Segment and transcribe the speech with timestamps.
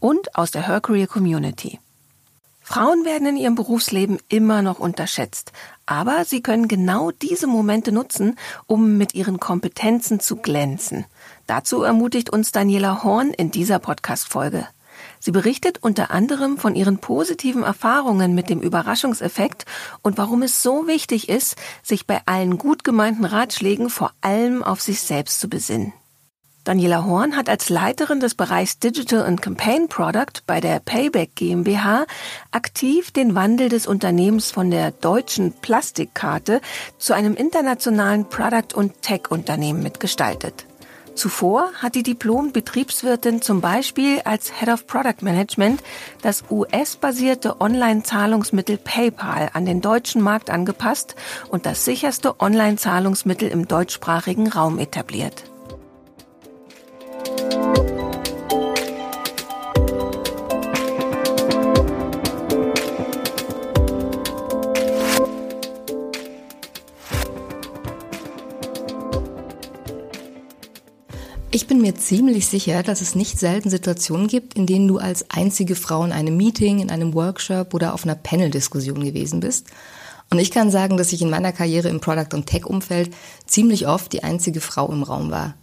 [0.00, 1.78] und aus der Her Career Community.
[2.62, 5.50] Frauen werden in ihrem Berufsleben immer noch unterschätzt,
[5.86, 11.04] aber sie können genau diese Momente nutzen, um mit ihren Kompetenzen zu glänzen.
[11.48, 14.68] Dazu ermutigt uns Daniela Horn in dieser Podcast-Folge.
[15.18, 19.66] Sie berichtet unter anderem von ihren positiven Erfahrungen mit dem Überraschungseffekt
[20.02, 24.80] und warum es so wichtig ist, sich bei allen gut gemeinten Ratschlägen vor allem auf
[24.80, 25.92] sich selbst zu besinnen.
[26.64, 32.04] Daniela Horn hat als Leiterin des Bereichs Digital and Campaign Product bei der Payback GmbH
[32.50, 36.60] aktiv den Wandel des Unternehmens von der deutschen Plastikkarte
[36.98, 40.66] zu einem internationalen Product- und Tech-Unternehmen mitgestaltet.
[41.14, 45.82] Zuvor hat die Diplom-Betriebswirtin zum Beispiel als Head of Product Management
[46.22, 51.16] das US-basierte Online-Zahlungsmittel PayPal an den deutschen Markt angepasst
[51.48, 55.49] und das sicherste Online-Zahlungsmittel im deutschsprachigen Raum etabliert.
[71.90, 76.04] Mir ziemlich sicher, dass es nicht selten Situationen gibt, in denen du als einzige Frau
[76.04, 79.66] in einem Meeting, in einem Workshop oder auf einer Panel-Diskussion gewesen bist.
[80.30, 83.12] Und ich kann sagen, dass ich in meiner Karriere im Product- und Tech-Umfeld
[83.46, 85.54] ziemlich oft die einzige Frau im Raum war.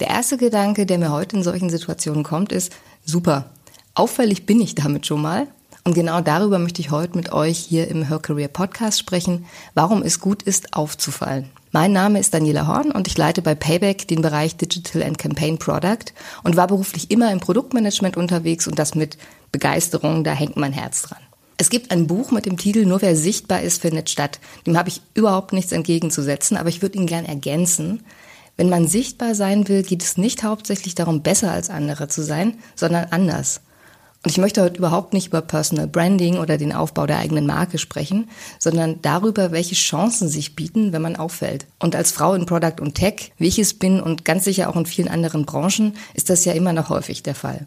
[0.00, 2.72] Der erste Gedanke, der mir heute in solchen Situationen kommt, ist,
[3.04, 3.50] super,
[3.92, 5.48] auffällig bin ich damit schon mal.
[5.86, 10.02] Und genau darüber möchte ich heute mit euch hier im Her Career Podcast sprechen, warum
[10.02, 11.50] es gut ist, aufzufallen.
[11.72, 15.58] Mein Name ist Daniela Horn und ich leite bei Payback den Bereich Digital and Campaign
[15.58, 19.18] Product und war beruflich immer im Produktmanagement unterwegs und das mit
[19.52, 21.18] Begeisterung, da hängt mein Herz dran.
[21.58, 24.40] Es gibt ein Buch mit dem Titel Nur wer sichtbar ist, findet statt.
[24.66, 28.02] Dem habe ich überhaupt nichts entgegenzusetzen, aber ich würde ihn gern ergänzen.
[28.56, 32.56] Wenn man sichtbar sein will, geht es nicht hauptsächlich darum, besser als andere zu sein,
[32.74, 33.60] sondern anders.
[34.24, 37.76] Und ich möchte heute überhaupt nicht über Personal Branding oder den Aufbau der eigenen Marke
[37.76, 41.66] sprechen, sondern darüber, welche Chancen sich bieten, wenn man auffällt.
[41.78, 44.76] Und als Frau in Product und Tech, wie ich es bin und ganz sicher auch
[44.76, 47.66] in vielen anderen Branchen, ist das ja immer noch häufig der Fall.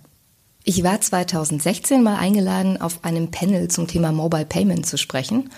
[0.63, 5.51] Ich war 2016 mal eingeladen, auf einem Panel zum Thema Mobile Payment zu sprechen.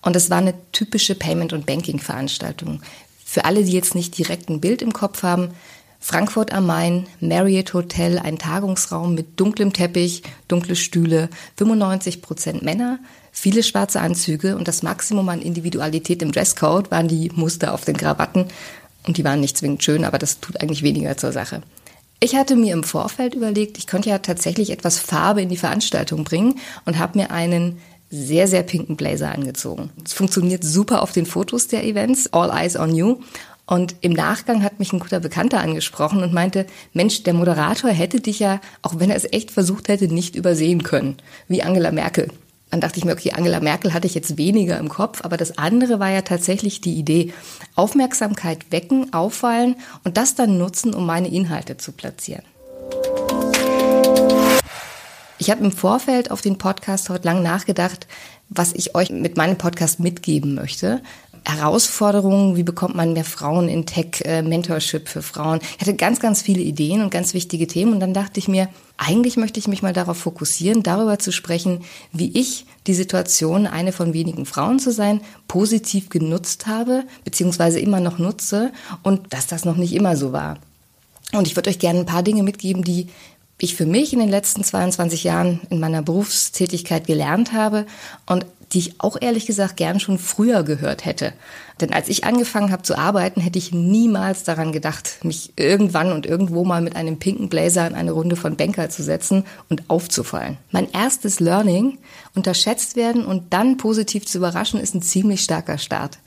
[0.00, 2.80] Und es war eine typische Payment- und Banking-Veranstaltung.
[3.26, 5.50] Für alle, die jetzt nicht direkt ein Bild im Kopf haben,
[6.06, 13.00] Frankfurt am Main, Marriott Hotel, ein Tagungsraum mit dunklem Teppich, dunkle Stühle, 95 Prozent Männer,
[13.32, 17.96] viele schwarze Anzüge und das Maximum an Individualität im Dresscode waren die Muster auf den
[17.96, 18.44] Krawatten.
[19.04, 21.62] Und die waren nicht zwingend schön, aber das tut eigentlich weniger zur Sache.
[22.20, 26.22] Ich hatte mir im Vorfeld überlegt, ich könnte ja tatsächlich etwas Farbe in die Veranstaltung
[26.22, 27.80] bringen und habe mir einen
[28.10, 29.90] sehr, sehr pinken Blazer angezogen.
[30.04, 33.16] Es funktioniert super auf den Fotos der Events, All Eyes on You.
[33.66, 38.20] Und im Nachgang hat mich ein guter Bekannter angesprochen und meinte, Mensch, der Moderator hätte
[38.20, 41.16] dich ja, auch wenn er es echt versucht hätte, nicht übersehen können,
[41.48, 42.28] wie Angela Merkel.
[42.70, 45.58] Dann dachte ich mir, okay, Angela Merkel hatte ich jetzt weniger im Kopf, aber das
[45.58, 47.32] andere war ja tatsächlich die Idee,
[47.74, 52.42] Aufmerksamkeit wecken, auffallen und das dann nutzen, um meine Inhalte zu platzieren.
[55.38, 58.06] Ich habe im Vorfeld auf den Podcast heute lang nachgedacht,
[58.48, 61.02] was ich euch mit meinem Podcast mitgeben möchte.
[61.46, 65.60] Herausforderungen, wie bekommt man mehr Frauen in Tech, äh, Mentorship für Frauen.
[65.76, 68.68] Ich hatte ganz, ganz viele Ideen und ganz wichtige Themen und dann dachte ich mir,
[68.96, 73.92] eigentlich möchte ich mich mal darauf fokussieren, darüber zu sprechen, wie ich die Situation, eine
[73.92, 78.72] von wenigen Frauen zu sein, positiv genutzt habe, beziehungsweise immer noch nutze
[79.02, 80.58] und dass das noch nicht immer so war.
[81.32, 83.08] Und ich würde euch gerne ein paar Dinge mitgeben, die
[83.58, 87.86] ich für mich in den letzten 22 Jahren in meiner Berufstätigkeit gelernt habe
[88.26, 91.32] und die ich auch ehrlich gesagt gern schon früher gehört hätte.
[91.80, 96.26] Denn als ich angefangen habe zu arbeiten, hätte ich niemals daran gedacht, mich irgendwann und
[96.26, 100.58] irgendwo mal mit einem pinken Blazer in eine Runde von Banker zu setzen und aufzufallen.
[100.70, 101.98] Mein erstes Learning,
[102.34, 106.18] unterschätzt werden und dann positiv zu überraschen, ist ein ziemlich starker Start.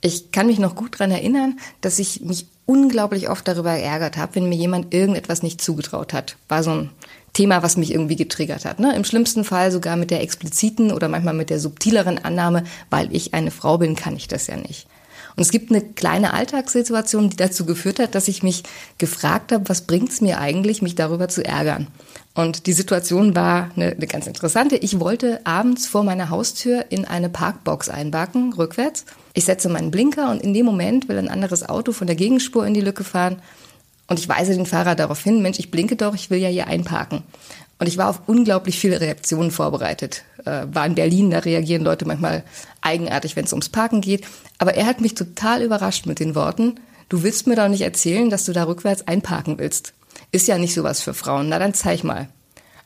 [0.00, 4.36] Ich kann mich noch gut daran erinnern, dass ich mich unglaublich oft darüber geärgert habe,
[4.36, 6.36] wenn mir jemand irgendetwas nicht zugetraut hat.
[6.48, 6.90] War so ein
[7.34, 8.80] Thema, was mich irgendwie getriggert hat.
[8.80, 8.96] Ne?
[8.96, 13.34] Im schlimmsten Fall sogar mit der expliziten oder manchmal mit der subtileren Annahme, weil ich
[13.34, 14.86] eine Frau bin, kann ich das ja nicht.
[15.36, 18.62] Und es gibt eine kleine Alltagssituation, die dazu geführt hat, dass ich mich
[18.98, 21.88] gefragt habe, was bringt es mir eigentlich, mich darüber zu ärgern?
[22.34, 24.76] Und die Situation war eine, eine ganz interessante.
[24.76, 29.06] Ich wollte abends vor meiner Haustür in eine Parkbox einbacken, rückwärts.
[29.34, 32.66] Ich setze meinen Blinker und in dem Moment will ein anderes Auto von der Gegenspur
[32.66, 33.40] in die Lücke fahren.
[34.06, 36.66] Und ich weise den Fahrer darauf hin, Mensch, ich blinke doch, ich will ja hier
[36.66, 37.22] einparken.
[37.78, 40.24] Und ich war auf unglaublich viele Reaktionen vorbereitet.
[40.44, 42.44] Äh, war in Berlin, da reagieren Leute manchmal
[42.80, 44.24] eigenartig, wenn es ums Parken geht.
[44.58, 48.30] Aber er hat mich total überrascht mit den Worten, du willst mir doch nicht erzählen,
[48.30, 49.94] dass du da rückwärts einparken willst.
[50.32, 51.48] Ist ja nicht sowas für Frauen.
[51.48, 52.28] Na, dann zeig mal.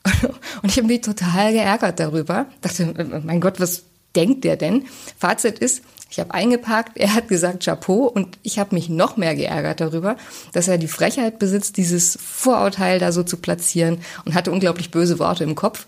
[0.62, 2.46] Und ich habe mich total geärgert darüber.
[2.60, 3.84] Dachte, mein Gott, was
[4.18, 4.86] denkt der denn?
[5.16, 9.36] Fazit ist, ich habe eingeparkt, er hat gesagt Chapeau und ich habe mich noch mehr
[9.36, 10.16] geärgert darüber,
[10.52, 15.18] dass er die Frechheit besitzt, dieses Vorurteil da so zu platzieren und hatte unglaublich böse
[15.18, 15.86] Worte im Kopf.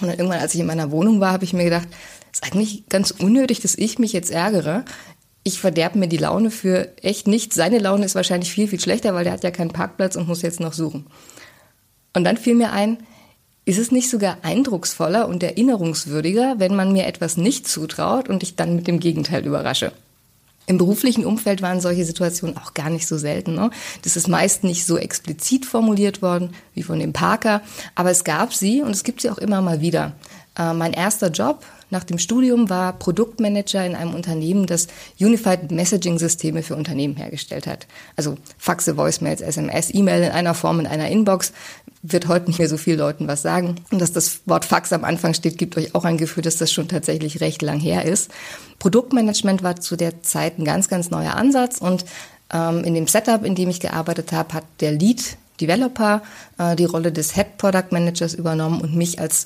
[0.00, 1.86] Und dann irgendwann, als ich in meiner Wohnung war, habe ich mir gedacht,
[2.32, 4.84] ist eigentlich ganz unnötig, dass ich mich jetzt ärgere.
[5.44, 7.54] Ich verderbe mir die Laune für echt nichts.
[7.54, 10.42] Seine Laune ist wahrscheinlich viel, viel schlechter, weil der hat ja keinen Parkplatz und muss
[10.42, 11.06] jetzt noch suchen.
[12.14, 12.98] Und dann fiel mir ein,
[13.64, 18.56] ist es nicht sogar eindrucksvoller und erinnerungswürdiger, wenn man mir etwas nicht zutraut und ich
[18.56, 19.92] dann mit dem Gegenteil überrasche?
[20.66, 23.54] Im beruflichen Umfeld waren solche Situationen auch gar nicht so selten.
[23.54, 23.70] Ne?
[24.02, 27.60] Das ist meist nicht so explizit formuliert worden wie von dem Parker,
[27.94, 30.12] aber es gab sie und es gibt sie auch immer mal wieder.
[30.58, 34.88] Äh, mein erster Job nach dem Studium war Produktmanager in einem Unternehmen, das
[35.20, 37.86] Unified Messaging Systeme für Unternehmen hergestellt hat.
[38.16, 41.52] Also Faxe, Voicemails, SMS, E-Mail in einer Form in einer Inbox
[42.06, 43.76] wird heute nicht mehr so viel Leuten was sagen.
[43.90, 46.70] Und dass das Wort Fax am Anfang steht, gibt euch auch ein Gefühl, dass das
[46.70, 48.30] schon tatsächlich recht lang her ist.
[48.78, 52.04] Produktmanagement war zu der Zeit ein ganz, ganz neuer Ansatz und
[52.52, 56.22] ähm, in dem Setup, in dem ich gearbeitet habe, hat der Lead Developer
[56.58, 59.44] äh, die Rolle des Head Product Managers übernommen und mich als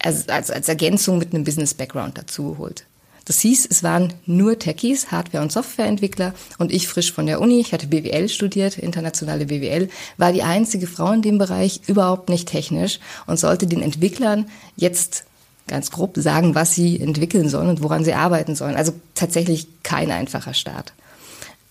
[0.00, 2.84] als, als, Ergänzung mit einem Business-Background dazu geholt.
[3.28, 7.60] Das hieß, es waren nur Techies, Hardware- und Softwareentwickler und ich frisch von der Uni,
[7.60, 12.48] ich hatte BWL studiert, internationale BWL, war die einzige Frau in dem Bereich, überhaupt nicht
[12.48, 14.46] technisch und sollte den Entwicklern
[14.76, 15.24] jetzt
[15.66, 18.76] ganz grob sagen, was sie entwickeln sollen und woran sie arbeiten sollen.
[18.76, 20.94] Also tatsächlich kein einfacher Start.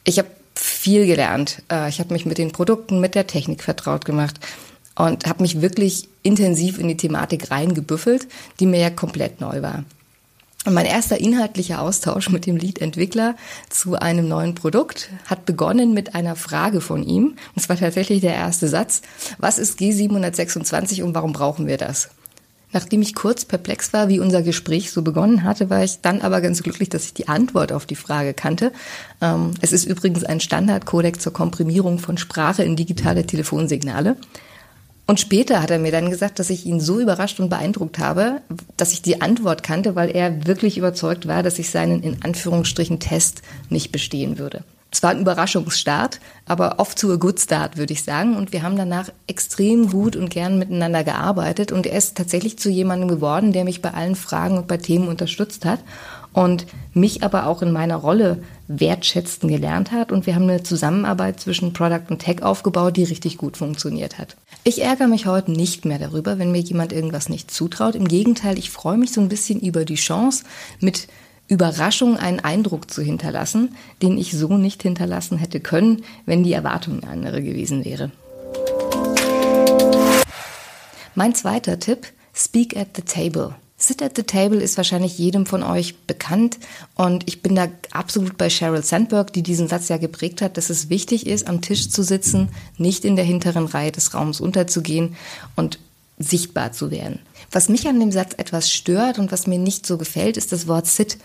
[0.04, 1.64] Ich habe viel gelernt.
[1.72, 4.40] Äh, ich habe mich mit den Produkten, mit der Technik vertraut gemacht
[4.96, 8.28] und habe mich wirklich intensiv in die Thematik reingebüffelt,
[8.60, 9.84] die mir ja komplett neu war.
[10.66, 13.36] Und mein erster inhaltlicher Austausch mit dem Lead-Entwickler
[13.70, 17.36] zu einem neuen Produkt hat begonnen mit einer Frage von ihm.
[17.56, 19.02] Und zwar tatsächlich der erste Satz.
[19.38, 22.10] Was ist G726 und warum brauchen wir das?
[22.74, 26.42] Nachdem ich kurz perplex war, wie unser Gespräch so begonnen hatte, war ich dann aber
[26.42, 28.74] ganz glücklich, dass ich die Antwort auf die Frage kannte.
[29.22, 34.18] Ähm, es ist übrigens ein Standardcodec zur Komprimierung von Sprache in digitale Telefonsignale.
[35.10, 38.42] Und später hat er mir dann gesagt, dass ich ihn so überrascht und beeindruckt habe,
[38.76, 43.00] dass ich die Antwort kannte, weil er wirklich überzeugt war, dass ich seinen in Anführungsstrichen
[43.00, 44.64] Test nicht bestehen würde.
[44.92, 48.36] Es war ein Überraschungsstart, aber oft zu a good start, würde ich sagen.
[48.36, 51.72] Und wir haben danach extrem gut und gern miteinander gearbeitet.
[51.72, 55.08] Und er ist tatsächlich zu jemandem geworden, der mich bei allen Fragen und bei Themen
[55.08, 55.80] unterstützt hat
[56.34, 60.12] und mich aber auch in meiner Rolle wertschätzen gelernt hat.
[60.12, 64.36] Und wir haben eine Zusammenarbeit zwischen Product und Tech aufgebaut, die richtig gut funktioniert hat.
[64.64, 67.96] Ich ärgere mich heute nicht mehr darüber, wenn mir jemand irgendwas nicht zutraut.
[67.96, 70.44] Im Gegenteil, ich freue mich so ein bisschen über die Chance,
[70.80, 71.08] mit
[71.48, 77.02] Überraschung einen Eindruck zu hinterlassen, den ich so nicht hinterlassen hätte können, wenn die Erwartung
[77.04, 78.12] eine andere gewesen wäre.
[81.16, 83.56] Mein zweiter Tipp, speak at the table.
[83.80, 86.58] Sit at the Table ist wahrscheinlich jedem von euch bekannt
[86.96, 90.72] und ich bin da absolut bei Sheryl Sandberg, die diesen Satz ja geprägt hat, dass
[90.72, 95.16] es wichtig ist, am Tisch zu sitzen, nicht in der hinteren Reihe des Raums unterzugehen
[95.56, 95.78] und
[96.18, 97.20] sichtbar zu werden.
[97.52, 100.68] Was mich an dem Satz etwas stört und was mir nicht so gefällt, ist das
[100.68, 101.20] Wort Sit.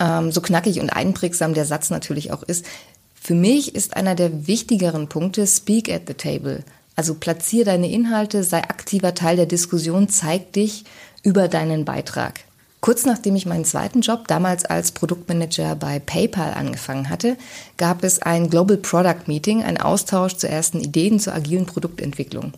[0.00, 2.66] Ähm, so knackig und einprägsam der Satz natürlich auch ist.
[3.14, 6.64] Für mich ist einer der wichtigeren Punkte Speak at the Table.
[6.96, 10.84] Also platziere deine Inhalte, sei aktiver Teil der Diskussion, zeig dich
[11.22, 12.40] über deinen Beitrag.
[12.80, 17.36] Kurz nachdem ich meinen zweiten Job damals als Produktmanager bei PayPal angefangen hatte,
[17.76, 22.52] gab es ein Global Product Meeting, ein Austausch zu ersten Ideen zur agilen Produktentwicklung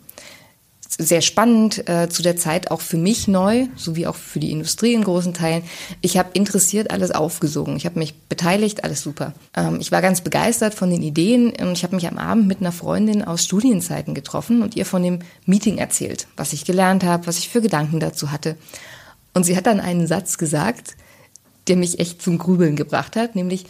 [0.97, 4.95] sehr spannend, äh, zu der Zeit auch für mich neu, sowie auch für die Industrie
[4.95, 5.65] in großen Teilen.
[6.03, 7.77] Ich habe interessiert alles aufgesogen.
[7.77, 9.33] Ich habe mich beteiligt, alles super.
[9.57, 12.61] Ähm, ich war ganz begeistert von den Ideen und ich habe mich am Abend mit
[12.61, 17.27] einer Freundin aus Studienzeiten getroffen und ihr von dem Meeting erzählt, was ich gelernt habe,
[17.27, 18.57] was ich für Gedanken dazu hatte.
[19.33, 20.97] Und sie hat dann einen Satz gesagt,
[21.67, 23.67] der mich echt zum Grübeln gebracht hat, nämlich,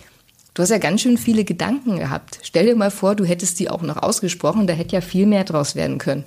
[0.56, 2.38] Du hast ja ganz schön viele Gedanken gehabt.
[2.44, 5.42] Stell dir mal vor, du hättest die auch noch ausgesprochen, da hätte ja viel mehr
[5.42, 6.24] draus werden können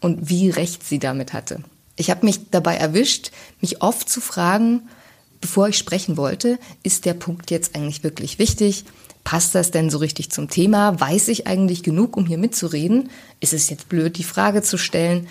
[0.00, 1.62] und wie recht sie damit hatte.
[1.96, 4.88] Ich habe mich dabei erwischt, mich oft zu fragen,
[5.40, 8.84] bevor ich sprechen wollte, ist der Punkt jetzt eigentlich wirklich wichtig?
[9.24, 11.00] Passt das denn so richtig zum Thema?
[11.00, 13.10] Weiß ich eigentlich genug, um hier mitzureden?
[13.40, 15.28] Ist es jetzt blöd, die Frage zu stellen?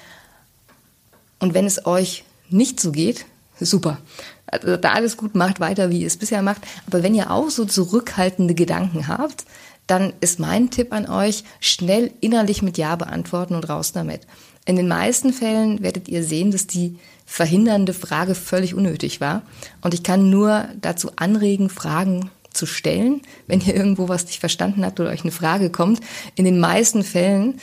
[1.40, 3.26] Und wenn es euch nicht so geht,
[3.60, 3.98] super.
[4.46, 6.62] Also da alles gut macht, weiter wie ihr es bisher macht.
[6.86, 9.46] Aber wenn ihr auch so zurückhaltende Gedanken habt,
[9.88, 14.28] dann ist mein Tipp an euch, schnell innerlich mit Ja beantworten und raus damit.
[14.66, 19.44] In den meisten Fällen werdet ihr sehen, dass die verhindernde Frage völlig unnötig war.
[19.82, 24.86] Und ich kann nur dazu anregen, Fragen zu stellen, wenn ihr irgendwo was nicht verstanden
[24.86, 26.02] habt oder euch eine Frage kommt.
[26.36, 27.60] In den meisten Fällen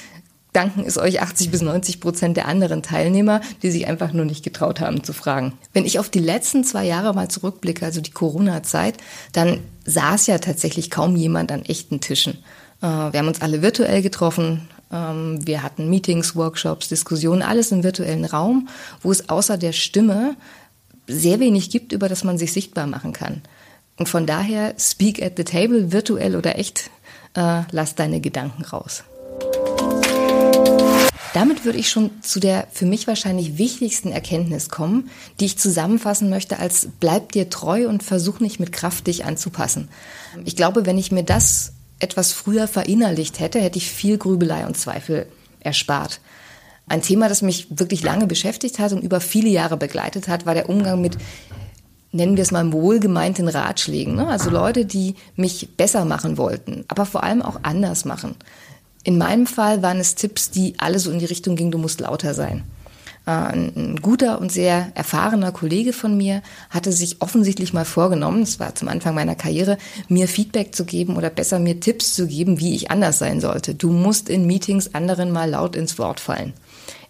[0.55, 4.43] danken es euch 80 bis 90 Prozent der anderen Teilnehmer, die sich einfach nur nicht
[4.43, 5.53] getraut haben zu fragen.
[5.73, 8.97] Wenn ich auf die letzten zwei Jahre mal zurückblicke, also die Corona-Zeit,
[9.33, 12.39] dann saß ja tatsächlich kaum jemand an echten Tischen.
[12.81, 14.69] Äh, wir haben uns alle virtuell getroffen.
[14.93, 18.69] Ähm, wir hatten Meetings, Workshops, Diskussionen, alles im virtuellen Raum,
[19.03, 20.37] wo es außer der Stimme
[21.07, 23.43] sehr wenig gibt, über das man sich sichtbar machen kann.
[23.97, 26.91] Und von daher, speak at the table, virtuell oder echt,
[27.35, 29.05] äh, lass deine Gedanken raus.
[31.35, 35.11] Damit würde ich schon zu der für mich wahrscheinlich wichtigsten Erkenntnis kommen,
[35.41, 39.89] die ich zusammenfassen möchte als bleib dir treu und versuch nicht mit Kraft dich anzupassen.
[40.45, 44.77] Ich glaube, wenn ich mir das etwas früher verinnerlicht hätte, hätte ich viel Grübelei und
[44.77, 45.27] Zweifel
[45.59, 46.21] erspart.
[46.87, 50.55] Ein Thema, das mich wirklich lange beschäftigt hat und über viele Jahre begleitet hat, war
[50.55, 51.19] der Umgang mit
[52.13, 54.15] nennen wir es mal wohlgemeinten Ratschlägen.
[54.15, 54.29] Ne?
[54.29, 58.37] Also Leute, die mich besser machen wollten, aber vor allem auch anders machen.
[59.05, 62.01] In meinem Fall waren es Tipps, die alle so in die Richtung gingen, du musst
[62.01, 62.65] lauter sein.
[63.27, 68.59] Äh, ein guter und sehr erfahrener Kollege von mir hatte sich offensichtlich mal vorgenommen, es
[68.59, 72.59] war zum Anfang meiner Karriere, mir Feedback zu geben oder besser mir Tipps zu geben,
[72.59, 73.75] wie ich anders sein sollte.
[73.75, 76.55] Du musst in Meetings anderen mal laut ins Wort fallen.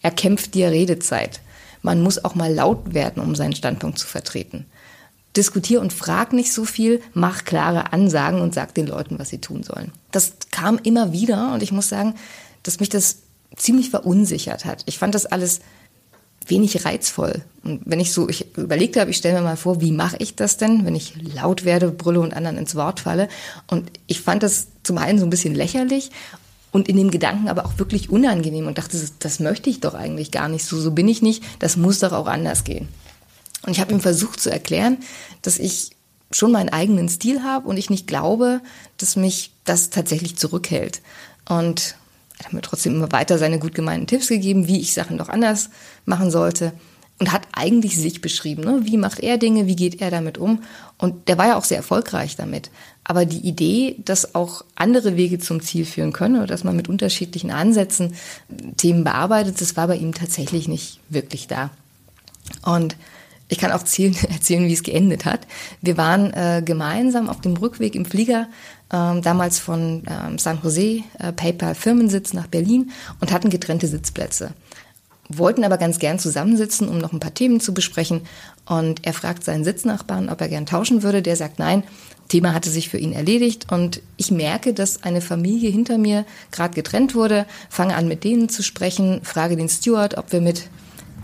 [0.02, 1.40] Er kämpft dir Redezeit.
[1.80, 4.66] Man muss auch mal laut werden, um seinen Standpunkt zu vertreten
[5.36, 9.40] diskutier und frag nicht so viel, mach klare Ansagen und sag den Leuten, was sie
[9.40, 9.92] tun sollen.
[10.14, 12.14] Das kam immer wieder und ich muss sagen,
[12.62, 13.18] dass mich das
[13.56, 14.83] ziemlich verunsichert hat.
[14.87, 15.61] Ich fand das alles
[16.47, 17.42] wenig reizvoll.
[17.62, 20.37] Und wenn ich so, ich überlegt habe, ich stelle mir mal vor, wie mache ich
[20.37, 23.28] das denn, wenn ich laut werde, brülle und anderen ins Wort falle.
[23.66, 26.11] Und ich fand das zum einen so ein bisschen lächerlich
[26.71, 29.94] und in dem Gedanken aber auch wirklich unangenehm und dachte, das, das möchte ich doch
[29.94, 32.88] eigentlich gar nicht so, so bin ich nicht, das muss doch auch anders gehen.
[33.62, 34.99] Und ich habe ihm versucht zu erklären,
[35.40, 35.93] dass ich
[36.34, 38.60] schon meinen eigenen Stil habe und ich nicht glaube,
[38.96, 41.00] dass mich das tatsächlich zurückhält.
[41.48, 41.96] Und
[42.38, 45.28] er hat mir trotzdem immer weiter seine gut gemeinten Tipps gegeben, wie ich Sachen doch
[45.28, 45.70] anders
[46.04, 46.72] machen sollte.
[47.20, 48.80] Und hat eigentlich sich beschrieben, ne?
[48.82, 50.64] wie macht er Dinge, wie geht er damit um.
[50.98, 52.70] Und der war ja auch sehr erfolgreich damit.
[53.04, 56.88] Aber die Idee, dass auch andere Wege zum Ziel führen können oder dass man mit
[56.88, 58.14] unterschiedlichen Ansätzen
[58.76, 61.70] Themen bearbeitet, das war bei ihm tatsächlich nicht wirklich da.
[62.64, 62.96] Und
[63.54, 65.46] ich kann auch erzählen, erzählen, wie es geendet hat.
[65.80, 68.49] Wir waren äh, gemeinsam auf dem Rückweg im Flieger,
[68.92, 74.50] ähm, damals von ähm, San Jose, äh, PayPal Firmensitz nach Berlin und hatten getrennte Sitzplätze.
[75.28, 78.23] Wollten aber ganz gern zusammensitzen, um noch ein paar Themen zu besprechen.
[78.66, 81.23] Und er fragt seinen Sitznachbarn, ob er gern tauschen würde.
[81.23, 81.84] Der sagt nein.
[82.28, 86.75] Thema hatte sich für ihn erledigt und ich merke, dass eine Familie hinter mir gerade
[86.75, 90.70] getrennt wurde, fange an mit denen zu sprechen, frage den Steward, ob wir mit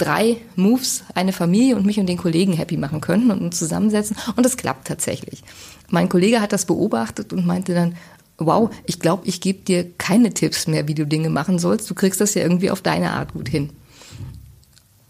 [0.01, 4.17] drei Moves eine Familie und mich und den Kollegen happy machen können und uns zusammensetzen.
[4.35, 5.43] Und das klappt tatsächlich.
[5.91, 7.97] Mein Kollege hat das beobachtet und meinte dann,
[8.39, 11.89] wow, ich glaube, ich gebe dir keine Tipps mehr, wie du Dinge machen sollst.
[11.91, 13.71] Du kriegst das ja irgendwie auf deine Art gut hin.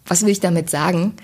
[0.04, 1.14] Was will ich damit sagen?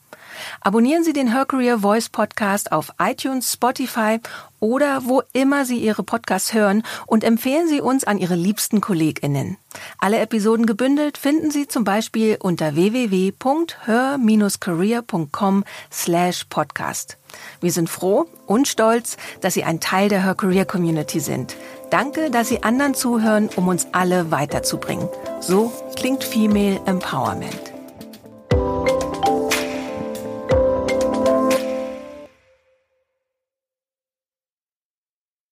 [0.61, 4.20] Abonnieren Sie den Her Career Voice Podcast auf iTunes, Spotify
[4.60, 9.56] oder wo immer Sie Ihre Podcasts hören und empfehlen Sie uns an Ihre liebsten KollegInnen.
[9.98, 17.18] Alle Episoden gebündelt finden Sie zum Beispiel unter www.her-career.com slash podcast.
[17.60, 21.56] Wir sind froh und stolz, dass Sie ein Teil der Her Career Community sind.
[21.90, 25.08] Danke, dass Sie anderen zuhören, um uns alle weiterzubringen.
[25.40, 27.75] So klingt Female Empowerment.